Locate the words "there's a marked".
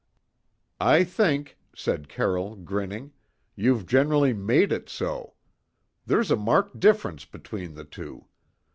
6.07-6.79